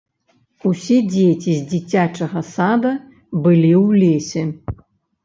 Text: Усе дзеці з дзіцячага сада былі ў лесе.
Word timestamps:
Усе 0.69 0.95
дзеці 1.09 1.51
з 1.57 1.61
дзіцячага 1.73 2.41
сада 2.53 2.95
былі 3.45 3.71
ў 3.83 4.01
лесе. 4.05 4.43